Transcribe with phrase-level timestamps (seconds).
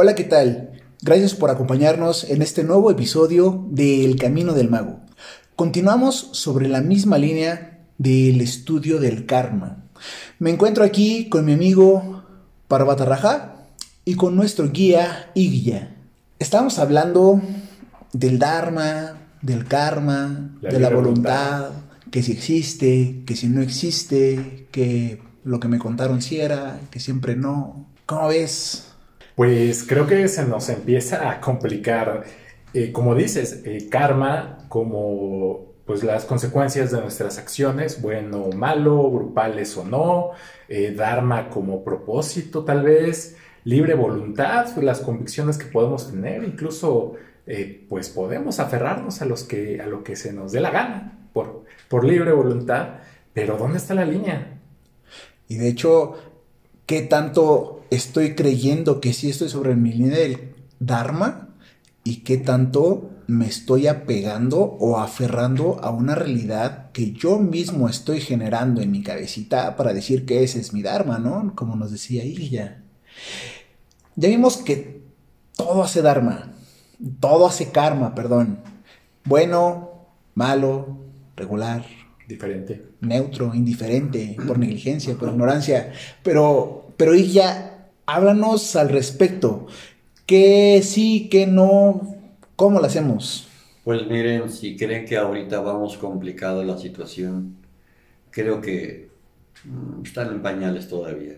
[0.00, 0.80] Hola, ¿qué tal?
[1.02, 5.00] Gracias por acompañarnos en este nuevo episodio de El Camino del Mago.
[5.56, 9.84] Continuamos sobre la misma línea del estudio del karma.
[10.38, 12.22] Me encuentro aquí con mi amigo
[12.68, 13.66] Parvata Raja
[14.04, 15.96] y con nuestro guía Igya.
[16.38, 17.42] Estamos hablando
[18.12, 21.70] del Dharma, del karma, de la voluntad,
[22.10, 27.00] que si existe, que si no existe, que lo que me contaron si era, que
[27.00, 27.86] siempre no.
[28.06, 28.92] ¿Cómo ves?
[29.34, 32.24] Pues creo que se nos empieza a complicar,
[32.74, 39.10] eh, como dices, eh, karma como pues las consecuencias de nuestras acciones, bueno o malo,
[39.10, 40.32] grupales o no,
[40.68, 47.14] eh, dharma como propósito tal vez, libre voluntad, las convicciones que podemos tener, incluso
[47.88, 51.64] pues podemos aferrarnos a, los que, a lo que se nos dé la gana por,
[51.88, 52.96] por libre voluntad,
[53.32, 54.60] pero ¿dónde está la línea?
[55.48, 56.14] Y de hecho,
[56.86, 61.48] ¿qué tanto estoy creyendo que sí estoy sobre mi línea del Dharma
[62.04, 68.20] y qué tanto me estoy apegando o aferrando a una realidad que yo mismo estoy
[68.20, 71.52] generando en mi cabecita para decir que ese es mi Dharma, ¿no?
[71.54, 72.82] Como nos decía ella.
[74.16, 75.02] Ya vimos que
[75.56, 76.47] todo hace Dharma,
[77.20, 78.58] todo hace karma, perdón.
[79.24, 80.98] Bueno, malo,
[81.36, 81.84] regular.
[82.26, 82.84] Diferente.
[83.00, 85.92] Neutro, indiferente, por negligencia, por ignorancia.
[86.22, 89.66] Pero, pero ella háblanos al respecto.
[90.26, 92.16] ¿Qué sí, qué no?
[92.56, 93.48] ¿Cómo lo hacemos?
[93.84, 97.56] Pues miren, si creen que ahorita vamos complicado la situación,
[98.30, 99.08] creo que
[99.64, 101.36] mm, están en pañales todavía.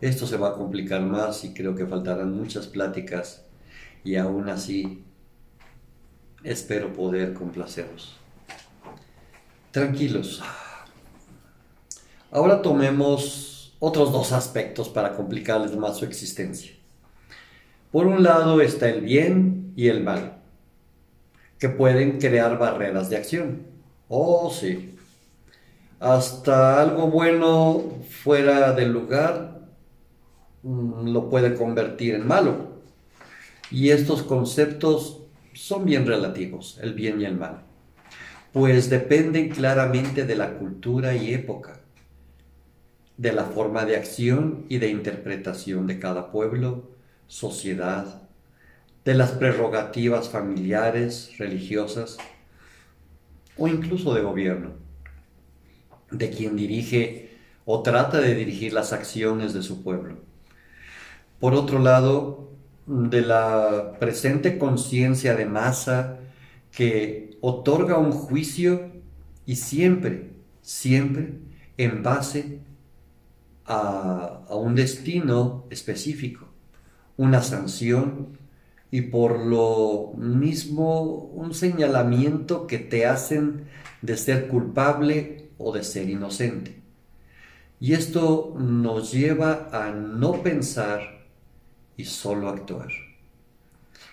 [0.00, 3.44] Esto se va a complicar más y creo que faltarán muchas pláticas
[4.04, 5.04] y aún así
[6.44, 8.16] espero poder complaceros.
[9.70, 10.42] Tranquilos.
[12.30, 16.72] Ahora tomemos otros dos aspectos para complicarles más su existencia.
[17.90, 20.42] Por un lado está el bien y el mal,
[21.58, 23.66] que pueden crear barreras de acción.
[24.08, 24.96] Oh, sí.
[25.98, 29.60] Hasta algo bueno fuera del lugar
[30.62, 32.69] mm, lo puede convertir en malo.
[33.70, 35.22] Y estos conceptos
[35.54, 37.62] son bien relativos, el bien y el mal,
[38.52, 41.80] pues dependen claramente de la cultura y época
[43.20, 46.88] de la forma de acción y de interpretación de cada pueblo,
[47.26, 48.22] sociedad,
[49.04, 52.16] de las prerrogativas familiares, religiosas
[53.58, 54.70] o incluso de gobierno,
[56.10, 57.36] de quien dirige
[57.66, 60.16] o trata de dirigir las acciones de su pueblo.
[61.40, 62.48] Por otro lado,
[62.90, 66.18] de la presente conciencia de masa
[66.72, 68.90] que otorga un juicio
[69.46, 71.34] y siempre, siempre
[71.76, 72.58] en base
[73.64, 76.48] a, un destino específico,
[77.16, 78.38] una sanción
[78.90, 81.02] y por lo mismo
[81.32, 83.66] un señalamiento que te hacen
[84.02, 86.82] de ser culpable o de ser inocente.
[87.78, 91.19] Y esto nos lleva a no pensar
[92.00, 92.88] y solo actuar.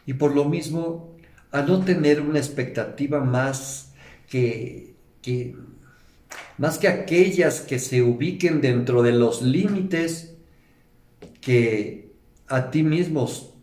[0.06, 1.16] Y por lo mismo
[1.52, 3.94] a no tener una expectativa más
[4.28, 5.56] que, que
[6.58, 10.36] más que aquellas que se ubiquen dentro de los límites
[11.40, 12.12] que
[12.48, 13.54] a ti mismos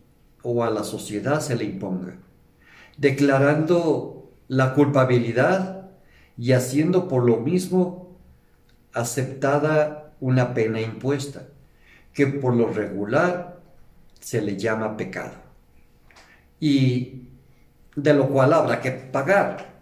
[0.41, 2.17] o a la sociedad se le imponga,
[2.97, 5.89] declarando la culpabilidad
[6.37, 8.17] y haciendo por lo mismo
[8.93, 11.47] aceptada una pena impuesta,
[12.13, 13.54] que por lo regular
[14.25, 15.35] se le llama pecado,
[16.59, 17.27] y
[17.95, 19.75] de lo cual habrá que pagar.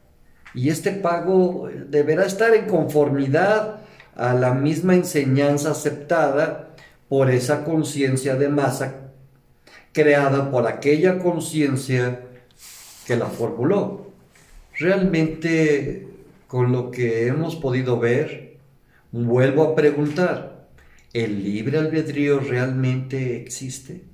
[0.53, 3.79] Y este pago deberá estar en conformidad
[4.17, 6.75] a la misma enseñanza aceptada
[7.07, 9.11] por esa conciencia de masa
[9.93, 12.19] creada por aquella conciencia
[13.07, 14.11] que la formuló.
[14.77, 16.05] Realmente,
[16.47, 18.57] con lo que hemos podido ver,
[19.13, 20.67] vuelvo a preguntar,
[21.13, 24.12] ¿el libre albedrío realmente existe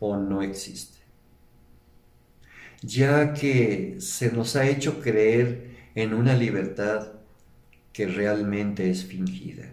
[0.00, 0.98] o no existe?
[2.82, 7.12] ya que se nos ha hecho creer en una libertad
[7.92, 9.72] que realmente es fingida.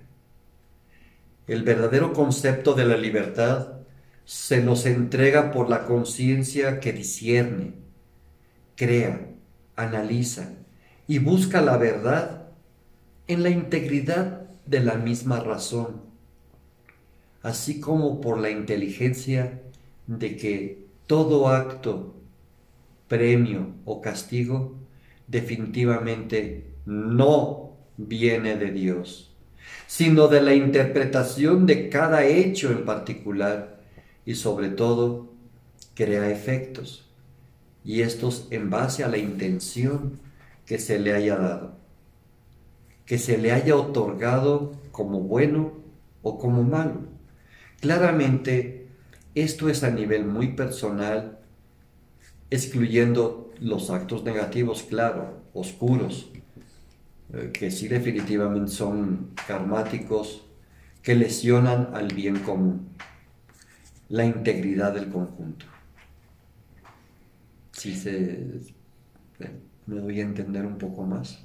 [1.47, 3.73] El verdadero concepto de la libertad
[4.25, 7.73] se nos entrega por la conciencia que discierne,
[8.75, 9.27] crea,
[9.75, 10.53] analiza
[11.07, 12.47] y busca la verdad
[13.27, 16.01] en la integridad de la misma razón,
[17.43, 19.61] así como por la inteligencia
[20.07, 22.15] de que todo acto
[23.07, 24.75] premio o castigo
[25.27, 29.33] definitivamente no viene de Dios,
[29.87, 33.79] sino de la interpretación de cada hecho en particular
[34.25, 35.31] y sobre todo
[35.93, 37.07] crea efectos,
[37.83, 40.19] y estos en base a la intención
[40.65, 41.75] que se le haya dado,
[43.05, 45.73] que se le haya otorgado como bueno
[46.23, 47.01] o como malo.
[47.79, 48.84] Claramente,
[49.35, 51.39] esto es a nivel muy personal,
[52.49, 56.29] excluyendo los actos negativos, claro, oscuros,
[57.33, 60.45] eh, que sí definitivamente son karmáticos,
[61.01, 62.87] que lesionan al bien común,
[64.09, 65.65] la integridad del conjunto.
[67.71, 68.39] Si se,
[69.85, 71.43] me doy a entender un poco más.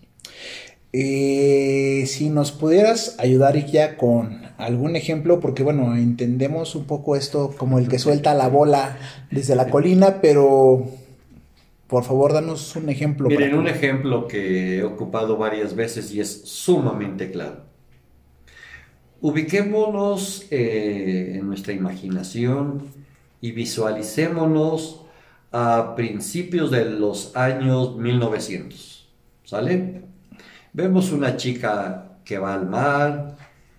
[0.92, 7.54] Eh, si nos pudieras ayudar ya con algún ejemplo, porque bueno, entendemos un poco esto
[7.56, 8.98] como el que suelta la bola
[9.30, 10.88] desde la colina, pero
[11.90, 13.28] por favor, danos un ejemplo.
[13.28, 17.64] Miren, un ejemplo que he ocupado varias veces y es sumamente claro.
[19.20, 22.84] Ubiquémonos eh, en nuestra imaginación
[23.40, 25.02] y visualicémonos
[25.50, 29.08] a principios de los años 1900.
[29.42, 30.09] ¿Sale?
[30.72, 33.36] Vemos una chica que va al mar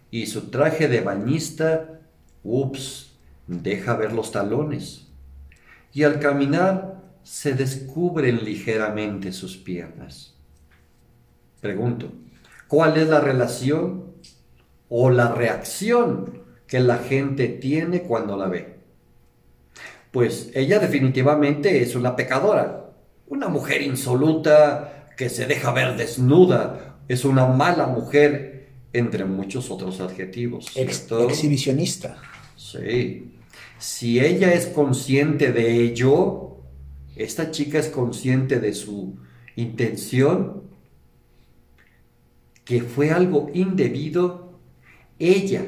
[0.10, 2.02] y su traje de bañista,
[2.44, 3.14] ups,
[3.48, 5.08] deja ver los talones.
[5.94, 10.36] Y al caminar se descubren ligeramente sus piernas.
[11.62, 12.12] Pregunto,
[12.68, 14.12] ¿cuál es la relación
[14.90, 18.80] o la reacción que la gente tiene cuando la ve?
[20.12, 22.90] Pues ella definitivamente es una pecadora,
[23.28, 30.02] una mujer insoluta que se deja ver desnuda, es una mala mujer, entre muchos otros
[30.02, 30.76] adjetivos.
[30.76, 32.18] exhibicionista.
[32.56, 33.36] Sí.
[33.78, 36.58] Si ella es consciente de ello,
[37.16, 39.20] esta chica es consciente de su
[39.56, 40.64] intención,
[42.66, 44.58] que fue algo indebido,
[45.20, 45.66] ella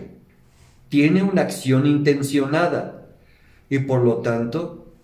[0.90, 3.08] tiene una acción intencionada
[3.70, 4.96] y por lo tanto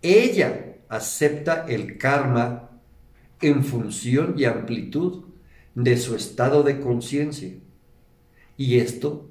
[0.00, 2.69] ella acepta el karma
[3.40, 5.24] en función y amplitud
[5.74, 7.52] de su estado de conciencia.
[8.56, 9.28] Y esto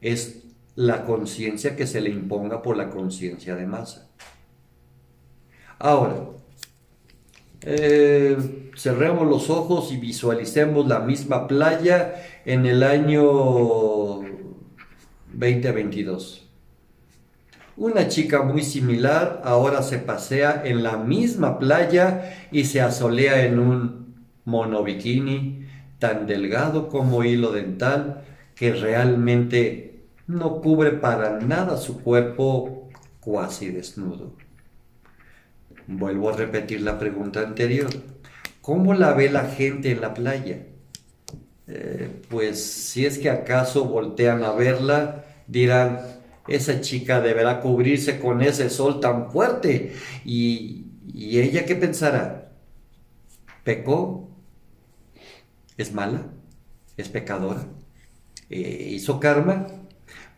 [0.00, 4.08] es la conciencia que se le imponga por la conciencia de masa.
[5.78, 6.30] Ahora,
[7.62, 12.14] eh, cerremos los ojos y visualicemos la misma playa
[12.46, 13.22] en el año
[15.32, 16.49] 2022.
[17.80, 23.58] Una chica muy similar ahora se pasea en la misma playa y se asolea en
[23.58, 25.66] un monobikini
[25.98, 28.22] tan delgado como hilo dental
[28.54, 34.34] que realmente no cubre para nada su cuerpo cuasi desnudo.
[35.86, 37.88] Vuelvo a repetir la pregunta anterior.
[38.60, 40.66] ¿Cómo la ve la gente en la playa?
[41.66, 46.19] Eh, pues si es que acaso voltean a verla, dirán,
[46.50, 49.94] esa chica deberá cubrirse con ese sol tan fuerte.
[50.24, 52.52] ¿Y, ella qué pensará?
[53.64, 54.28] ¿Pecó?
[55.76, 56.26] ¿Es mala?
[56.96, 57.66] ¿Es pecadora?
[58.48, 59.66] Eh, ¿Hizo karma?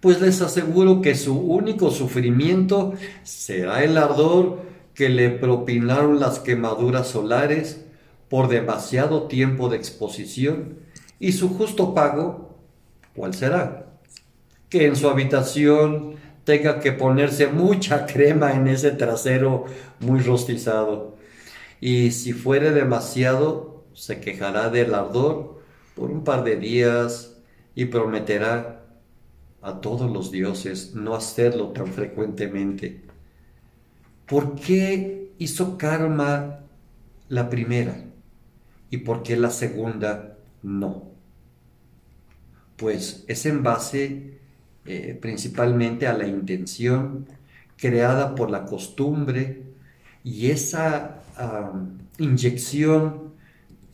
[0.00, 4.62] Pues les aseguro que su único sufrimiento será el ardor
[4.94, 7.84] que le propinaron las quemaduras solares
[8.28, 10.78] por demasiado tiempo de exposición
[11.18, 12.58] y su justo pago,
[13.14, 13.91] ¿cuál será?
[14.72, 16.14] Que en su habitación
[16.44, 19.66] tenga que ponerse mucha crema en ese trasero
[20.00, 21.18] muy rostizado.
[21.78, 25.60] Y si fuere demasiado, se quejará del ardor
[25.94, 27.36] por un par de días
[27.74, 28.86] y prometerá
[29.60, 33.02] a todos los dioses no hacerlo tan frecuentemente.
[34.24, 36.60] ¿Por qué hizo karma
[37.28, 38.06] la primera
[38.88, 41.10] y por qué la segunda no?
[42.78, 44.41] Pues es en base
[44.86, 47.26] eh, principalmente a la intención
[47.76, 49.62] creada por la costumbre
[50.24, 51.18] y esa
[52.18, 53.32] inyección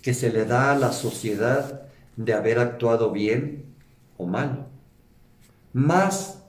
[0.02, 1.82] que se le da a la sociedad
[2.16, 3.64] de haber actuado bien
[4.16, 4.66] o mal.
[5.72, 6.42] Más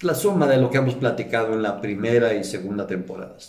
[0.00, 3.48] la suma de lo que hemos platicado en la primera y segunda temporadas.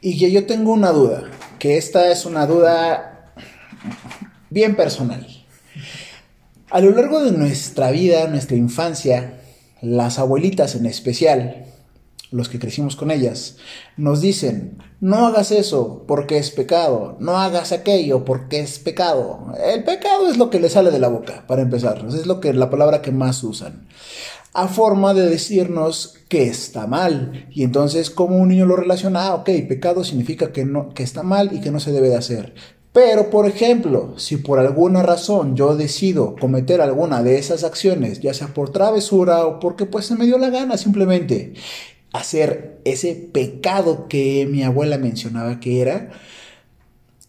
[0.00, 1.24] Y que yo tengo una duda,
[1.58, 3.32] que esta es una duda
[4.50, 5.26] bien personal.
[6.70, 9.40] A lo largo de nuestra vida, nuestra infancia,
[9.82, 11.66] las abuelitas en especial,
[12.32, 13.58] los que crecimos con ellas,
[13.96, 19.52] nos dicen, no hagas eso porque es pecado, no hagas aquello porque es pecado.
[19.64, 22.52] El pecado es lo que le sale de la boca, para empezar, es lo que
[22.52, 23.86] la palabra que más usan
[24.56, 27.46] a forma de decirnos que está mal.
[27.50, 31.22] Y entonces, como un niño lo relaciona, ah, ok, pecado significa que, no, que está
[31.22, 32.54] mal y que no se debe de hacer.
[32.96, 38.32] Pero, por ejemplo, si por alguna razón yo decido cometer alguna de esas acciones, ya
[38.32, 41.52] sea por travesura o porque pues se me dio la gana simplemente
[42.14, 46.10] hacer ese pecado que mi abuela mencionaba que era,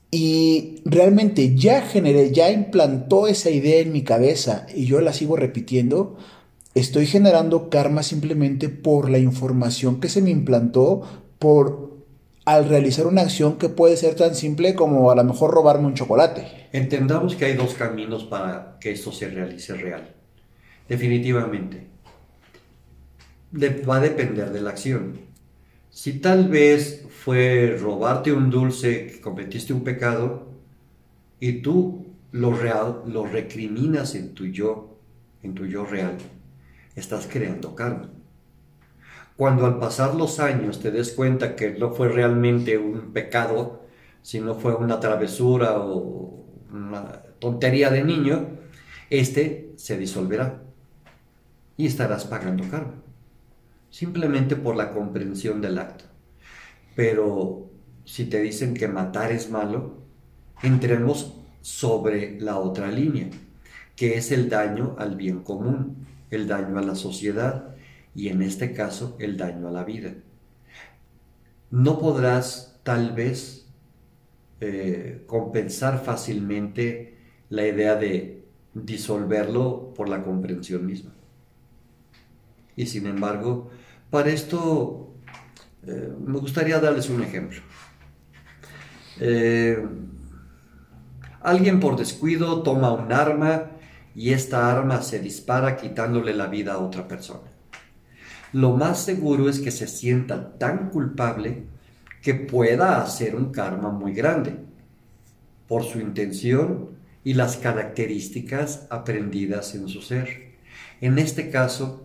[0.10, 5.36] y realmente ya generé, ya implantó esa idea en mi cabeza y yo la sigo
[5.36, 6.16] repitiendo,
[6.76, 11.02] estoy generando karma simplemente por la información que se me implantó
[11.40, 11.87] por
[12.48, 15.96] al realizar una acción que puede ser tan simple como a lo mejor robarme un
[15.96, 16.70] chocolate.
[16.72, 20.16] Entendamos que hay dos caminos para que esto se realice real.
[20.88, 21.90] Definitivamente.
[23.54, 25.20] va a depender de la acción.
[25.90, 30.48] Si tal vez fue robarte un dulce, que cometiste un pecado,
[31.42, 35.02] y tú lo, real, lo recriminas en tu yo,
[35.44, 36.16] en tu yo real,
[36.96, 38.10] estás creando karma.
[39.38, 43.84] Cuando al pasar los años te des cuenta que no fue realmente un pecado,
[44.24, 48.48] sino fue una travesura o una tontería de niño,
[49.12, 50.64] este se disolverá
[51.78, 52.96] y estarás pagando karma,
[53.92, 56.06] simplemente por la comprensión del acto.
[56.96, 57.70] Pero
[58.06, 59.98] si te dicen que matar es malo,
[60.64, 63.30] entremos sobre la otra línea,
[63.96, 67.77] que es el daño al bien común, el daño a la sociedad,
[68.18, 70.16] y en este caso el daño a la vida.
[71.70, 73.70] No podrás tal vez
[74.60, 77.20] eh, compensar fácilmente
[77.50, 78.44] la idea de
[78.74, 81.12] disolverlo por la comprensión misma.
[82.76, 83.70] Y sin embargo,
[84.10, 85.14] para esto
[85.86, 87.62] eh, me gustaría darles un ejemplo.
[89.20, 89.78] Eh,
[91.42, 93.74] alguien por descuido toma un arma
[94.16, 97.57] y esta arma se dispara quitándole la vida a otra persona
[98.54, 101.64] lo más seguro es que se sienta tan culpable
[102.22, 104.56] que pueda hacer un karma muy grande
[105.68, 106.90] por su intención
[107.24, 110.56] y las características aprendidas en su ser.
[111.02, 112.04] En este caso,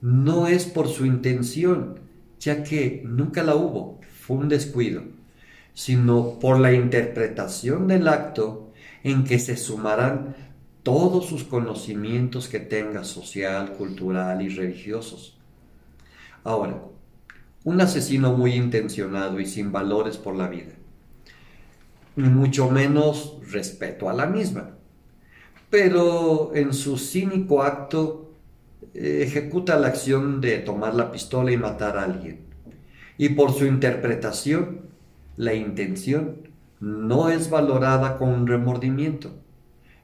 [0.00, 2.00] no es por su intención,
[2.38, 5.02] ya que nunca la hubo, fue un descuido,
[5.74, 8.72] sino por la interpretación del acto
[9.04, 10.34] en que se sumarán
[10.82, 15.39] todos sus conocimientos que tenga social, cultural y religiosos.
[16.44, 16.82] Ahora,
[17.64, 20.72] un asesino muy intencionado y sin valores por la vida,
[22.16, 24.70] ni mucho menos respeto a la misma,
[25.68, 28.32] pero en su cínico acto
[28.94, 32.40] eh, ejecuta la acción de tomar la pistola y matar a alguien.
[33.18, 34.80] Y por su interpretación,
[35.36, 36.48] la intención
[36.80, 39.30] no es valorada con remordimiento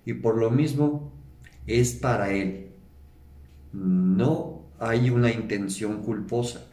[0.05, 1.13] y por lo mismo
[1.67, 2.69] es para él,
[3.73, 4.56] no
[4.89, 6.67] hay una intención culposa.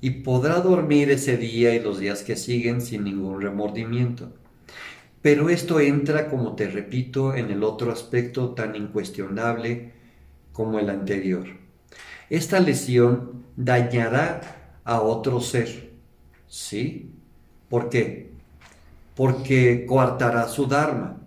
[0.00, 4.32] Y podrá dormir ese día y los días que siguen sin ningún remordimiento.
[5.20, 9.92] Pero esto entra, como te repito, en el otro aspecto tan incuestionable
[10.52, 11.46] como el anterior.
[12.30, 15.90] Esta lesión dañará a otro ser.
[16.48, 17.12] ¿Sí?
[17.68, 18.30] ¿Por qué?
[19.14, 21.18] Porque coartará su Dharma.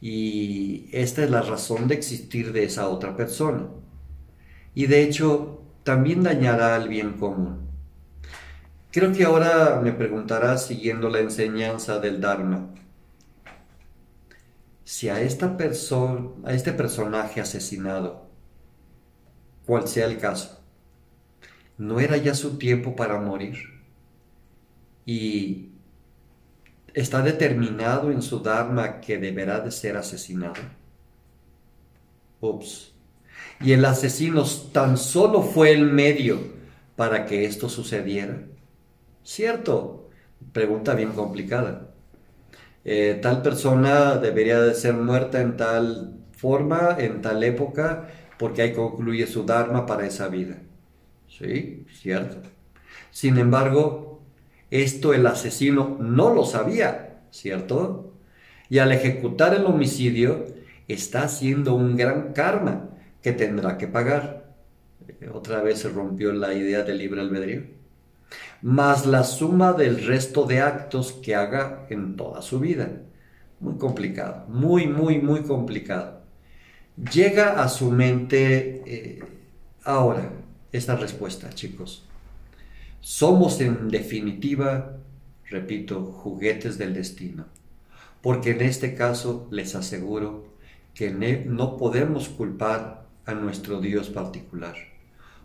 [0.00, 3.66] Y esta es la razón de existir de esa otra persona
[4.80, 7.68] y de hecho también dañará al bien común.
[8.90, 12.70] Creo que ahora me preguntarás, siguiendo la enseñanza del Dharma,
[14.84, 18.24] si a, esta persona, a este personaje asesinado,
[19.66, 20.62] cual sea el caso,
[21.76, 23.58] no era ya su tiempo para morir
[25.04, 25.72] y
[26.94, 30.62] está determinado en su Dharma que deberá de ser asesinado.
[32.40, 32.89] Ups
[33.60, 36.38] y el asesino tan solo fue el medio
[36.96, 38.42] para que esto sucediera?
[39.22, 40.08] ¿Cierto?
[40.52, 41.90] Pregunta bien complicada.
[42.84, 48.72] Eh, tal persona debería de ser muerta en tal forma, en tal época, porque ahí
[48.72, 50.56] concluye su Dharma para esa vida.
[51.28, 52.38] Sí, cierto.
[53.10, 54.22] Sin embargo,
[54.70, 58.14] esto el asesino no lo sabía, ¿cierto?
[58.70, 60.46] Y al ejecutar el homicidio,
[60.88, 62.90] está haciendo un gran karma
[63.22, 64.54] que tendrá que pagar.
[65.08, 67.62] Eh, otra vez se rompió la idea del libre albedrío.
[68.62, 73.02] Más la suma del resto de actos que haga en toda su vida.
[73.60, 76.20] Muy complicado, muy, muy, muy complicado.
[77.12, 79.24] Llega a su mente eh,
[79.84, 80.30] ahora
[80.72, 82.06] esta respuesta, chicos.
[83.00, 84.98] Somos en definitiva,
[85.46, 87.46] repito, juguetes del destino.
[88.20, 90.44] Porque en este caso les aseguro
[90.94, 92.99] que no podemos culpar
[93.30, 94.74] a nuestro Dios particular,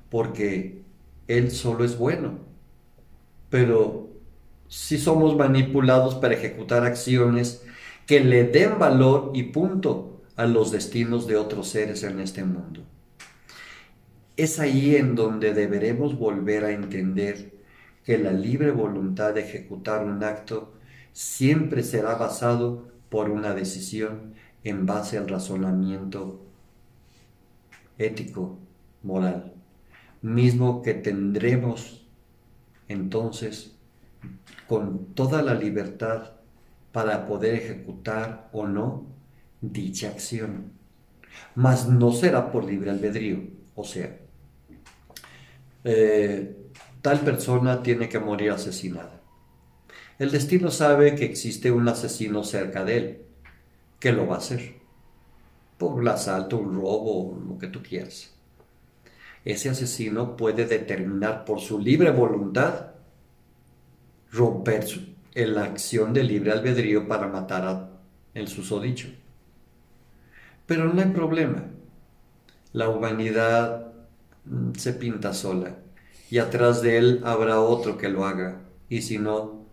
[0.10, 0.82] porque
[1.27, 2.39] Él solo es bueno,
[3.50, 4.10] pero
[4.68, 7.63] si somos manipulados para ejecutar acciones
[8.06, 12.82] que le den valor y punto a los destinos de otros seres en este mundo.
[14.38, 17.54] Es ahí en donde deberemos volver a entender
[18.04, 20.74] que la libre voluntad de ejecutar un acto
[21.13, 26.45] siempre será basado por una decisión en base al razonamiento
[27.98, 28.60] ético,
[29.04, 29.54] moral,
[30.22, 32.06] mismo que tendremos
[32.88, 33.75] entonces
[34.68, 36.32] con toda la libertad
[36.92, 39.06] para poder ejecutar o no
[39.62, 40.72] dicha acción.
[41.54, 43.40] Mas no será por libre albedrío,
[43.75, 44.18] o sea,
[45.84, 46.56] eh,
[47.02, 49.22] tal persona tiene que morir asesinada.
[50.18, 53.22] El destino sabe que existe un asesino cerca de él,
[54.00, 54.75] que lo va a hacer,
[55.77, 58.34] por un asalto, un robo, lo que tú quieras.
[59.44, 62.88] Ese asesino puede determinar por su libre voluntad
[64.32, 64.86] romper
[65.36, 67.89] la acción de libre albedrío para matar a
[68.34, 69.08] el susodicho.
[70.65, 71.65] Pero no hay problema.
[72.74, 73.94] La humanidad
[74.46, 75.77] mm, se pinta sola
[76.29, 79.65] y atrás de él habrá otro que lo haga y si no,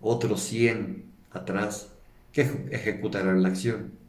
[0.00, 1.92] otros cien atrás
[2.32, 3.99] que ejecutarán la acción.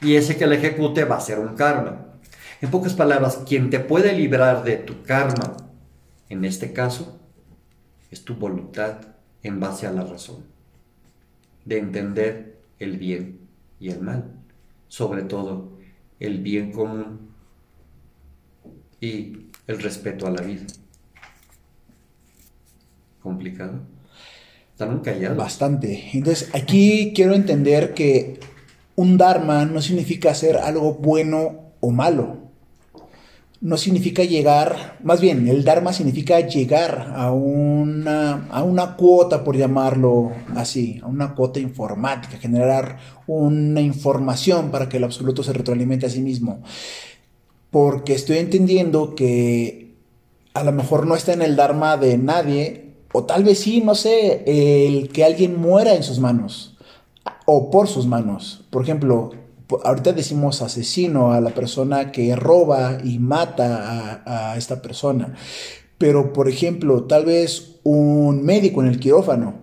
[0.00, 2.06] Y ese que la ejecute va a ser un karma.
[2.60, 5.56] En pocas palabras, quien te puede librar de tu karma,
[6.28, 7.20] en este caso,
[8.10, 9.00] es tu voluntad
[9.42, 10.44] en base a la razón,
[11.64, 13.40] de entender el bien
[13.78, 14.32] y el mal,
[14.88, 15.78] sobre todo
[16.18, 17.30] el bien común
[19.00, 20.64] y el respeto a la vida.
[23.20, 23.80] ¿Complicado?
[24.72, 25.36] Están callados.
[25.36, 26.10] Bastante.
[26.12, 28.38] Entonces, aquí quiero entender que
[28.96, 32.46] un Dharma no significa hacer algo bueno o malo
[33.60, 39.56] no significa llegar, más bien, el Dharma significa llegar a una, a una cuota, por
[39.56, 46.06] llamarlo así, a una cuota informática, generar una información para que el absoluto se retroalimente
[46.06, 46.62] a sí mismo.
[47.70, 49.94] Porque estoy entendiendo que
[50.52, 53.94] a lo mejor no está en el Dharma de nadie, o tal vez sí, no
[53.94, 56.75] sé, el que alguien muera en sus manos,
[57.46, 58.64] o por sus manos.
[58.70, 59.30] Por ejemplo,
[59.84, 65.34] ahorita decimos asesino a la persona que roba y mata a, esta persona.
[65.98, 69.54] Pero, por ejemplo, tal vez un médico en el quirófano,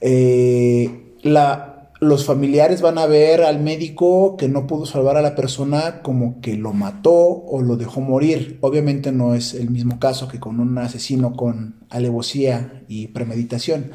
[0.00, 5.34] eh, la, los familiares van a ver al médico que no pudo salvar a la
[5.34, 8.58] persona como que lo mató o lo dejó morir.
[8.60, 13.92] Obviamente no es el mismo caso que con un asesino con alevosía y premeditación.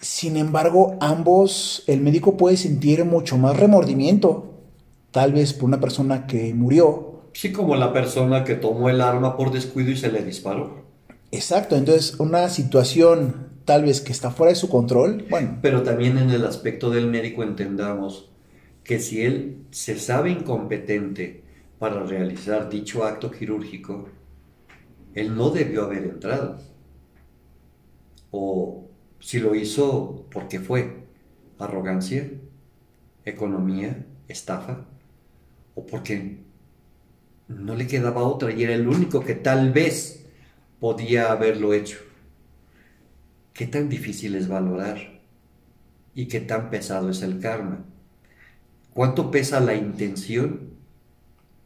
[0.00, 4.54] Sin embargo, ambos, el médico puede sentir mucho más remordimiento,
[5.10, 7.22] tal vez por una persona que murió.
[7.32, 10.84] Sí, como la persona que tomó el arma por descuido y se le disparó.
[11.32, 15.58] Exacto, entonces una situación tal vez que está fuera de su control, bueno.
[15.60, 18.30] Pero también en el aspecto del médico entendamos
[18.84, 21.42] que si él se sabe incompetente
[21.78, 24.08] para realizar dicho acto quirúrgico,
[25.14, 26.58] él no debió haber entrado.
[28.30, 28.85] O
[29.26, 31.08] si lo hizo porque fue
[31.58, 32.30] arrogancia,
[33.24, 34.86] economía, estafa,
[35.74, 36.44] o porque
[37.48, 40.24] no le quedaba otra y era el único que tal vez
[40.78, 41.98] podía haberlo hecho.
[43.52, 45.18] ¿Qué tan difícil es valorar?
[46.14, 47.84] ¿Y qué tan pesado es el karma?
[48.94, 50.70] ¿Cuánto pesa la intención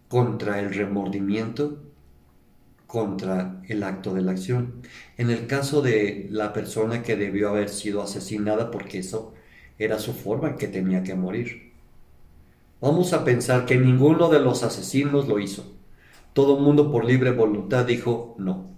[0.08, 1.89] contra el remordimiento
[2.90, 4.82] contra el acto de la acción.
[5.16, 9.32] En el caso de la persona que debió haber sido asesinada porque eso
[9.78, 11.72] era su forma en que tenía que morir.
[12.80, 15.72] Vamos a pensar que ninguno de los asesinos lo hizo.
[16.32, 18.70] Todo el mundo por libre voluntad dijo no.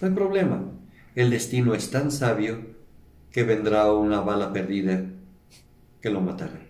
[0.00, 0.64] No hay problema.
[1.14, 2.60] El destino es tan sabio
[3.30, 5.04] que vendrá una bala perdida
[6.00, 6.60] que lo matará.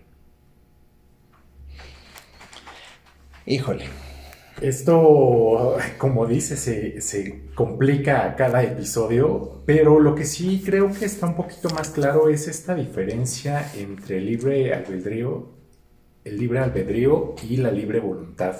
[3.45, 3.85] Híjole,
[4.61, 11.27] esto, como dice, se, complica a cada episodio, pero lo que sí creo que está
[11.27, 15.49] un poquito más claro es esta diferencia entre el libre albedrío,
[16.23, 18.55] el libre albedrío y la libre voluntad.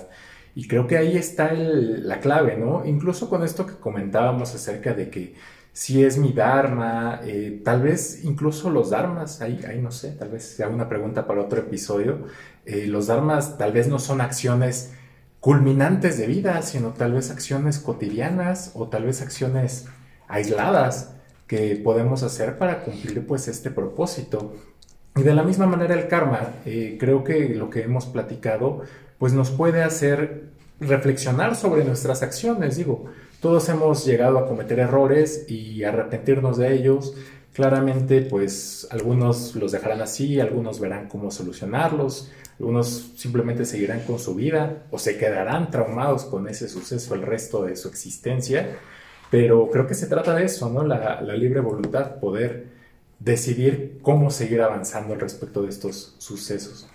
[0.54, 2.86] Y creo que ahí está la clave, ¿no?
[2.86, 5.36] Incluso con esto que comentábamos acerca de que
[5.74, 10.30] si es mi Dharma, eh, tal vez incluso los Dharmas, ahí, ahí, no sé, tal
[10.30, 12.28] vez sea una pregunta para otro episodio,
[12.66, 14.94] eh, los Dharmas tal vez no son acciones
[15.46, 19.86] culminantes de vida, sino tal vez acciones cotidianas o tal vez acciones
[20.28, 21.14] aisladas
[21.46, 24.56] que podemos hacer para cumplir pues este propósito.
[25.16, 28.82] Y de la misma manera el karma, eh, creo que lo que hemos platicado
[29.20, 30.46] pues nos puede hacer
[30.80, 33.06] reflexionar sobre nuestras acciones, digo,
[33.40, 37.14] todos hemos llegado a cometer errores y arrepentirnos de ellos,
[37.56, 44.36] Claramente, pues algunos los dejarán así, algunos verán cómo solucionarlos, algunos simplemente seguirán con su
[44.36, 48.78] vida o se quedarán traumados con ese suceso el resto de su existencia.
[49.32, 50.84] Pero creo que se trata de eso, ¿no?
[50.86, 52.68] La, libre voluntad, poder
[53.20, 56.90] decidir cómo seguir avanzando al respecto de estos sucesos.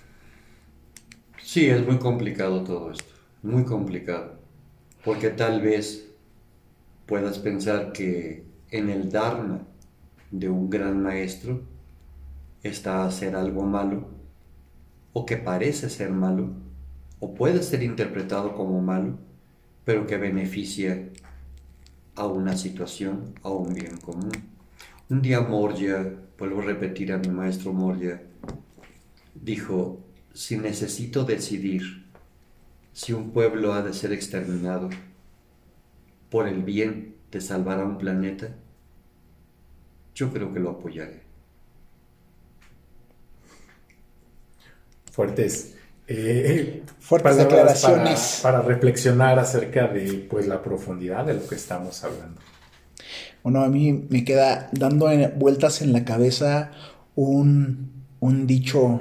[1.43, 4.35] Sí, es muy complicado todo esto, muy complicado,
[5.07, 6.11] porque tal vez
[7.07, 9.67] puedas pensar que en el Dharma
[10.31, 11.63] de un gran maestro
[12.63, 14.09] está hacer algo malo
[15.13, 16.51] o que parece ser malo
[17.19, 19.19] o puede ser interpretado como malo,
[19.85, 21.11] pero que beneficia
[22.15, 24.33] a una situación, a un bien común.
[25.09, 28.23] Un día Moria, vuelvo a repetir a mi maestro Moria,
[29.35, 30.01] dijo,
[30.33, 32.07] si necesito decidir
[32.93, 34.89] si un pueblo ha de ser exterminado
[36.31, 38.55] por el bien de salvar a un planeta,
[40.15, 41.21] yo creo que lo apoyaré.
[45.11, 45.75] Fuertes.
[46.07, 48.41] Eh, Fuertes declaraciones.
[48.43, 52.41] Para, reflexionar acerca de pues, la profundidad de lo que estamos hablando.
[53.43, 56.73] Bueno, a mí me queda dando vueltas en la cabeza
[57.15, 59.01] un, un dicho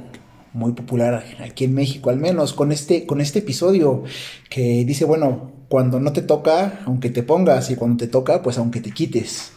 [0.53, 4.03] muy popular aquí en México, al menos con este, con este episodio
[4.49, 8.57] que dice, bueno, cuando no te toca, aunque te pongas, y cuando te toca, pues
[8.57, 9.51] aunque te quites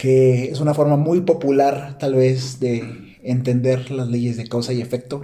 [0.00, 4.80] que es una forma muy popular tal vez de entender las leyes de causa y
[4.80, 5.20] efecto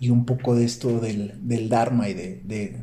[0.00, 2.80] y un poco de esto del, Dharma y de,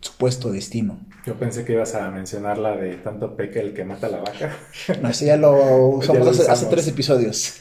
[0.00, 1.00] supuesto destino.
[1.26, 4.18] Yo pensé que ibas a mencionar la de tanto peque el que mata a la
[4.18, 4.56] vaca.
[5.02, 7.54] No, eso ya lo usamos, hace, tres episodios.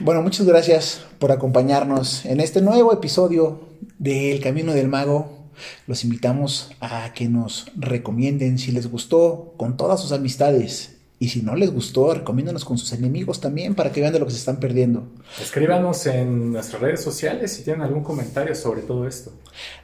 [0.00, 5.43] Bueno, muchas gracias por acompañarnos en este nuevo episodio de El Camino del Mago.
[5.86, 10.90] Los invitamos a que nos recomienden si les gustó con todas sus amistades.
[11.20, 14.26] Y si no les gustó, recomiéndanos con sus enemigos también para que vean de lo
[14.26, 15.08] que se están perdiendo.
[15.40, 19.32] Escríbanos en nuestras redes sociales si tienen algún comentario sobre todo esto.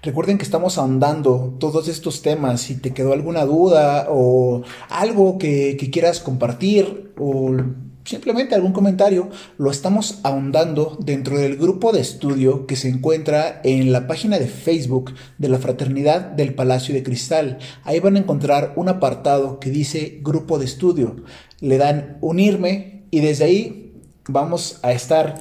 [0.02, 2.62] Recuerden que estamos ahondando todos estos temas.
[2.62, 7.56] Si te quedó alguna duda o algo que, que quieras compartir o
[8.04, 13.92] simplemente algún comentario, lo estamos ahondando dentro del grupo de estudio que se encuentra en
[13.92, 17.58] la página de Facebook de la Fraternidad del Palacio de Cristal.
[17.84, 21.16] Ahí van a encontrar un apartado que dice grupo de estudio.
[21.60, 23.92] Le dan unirme y desde ahí
[24.28, 25.34] vamos a estar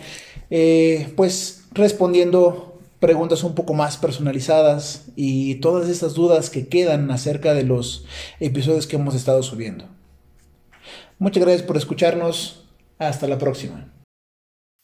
[0.49, 7.53] eh, pues respondiendo preguntas un poco más personalizadas y todas esas dudas que quedan acerca
[7.53, 8.05] de los
[8.39, 9.98] episodios que hemos estado subiendo.
[11.19, 12.63] Muchas gracias por escucharnos.
[12.97, 13.91] Hasta la próxima.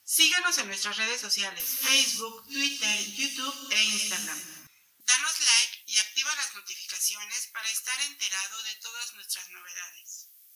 [0.03, 4.37] Síganos en nuestras redes sociales, Facebook, Twitter, YouTube e Instagram.
[4.99, 10.34] Danos like y activa las notificaciones para estar enterado de todas nuestras novedades.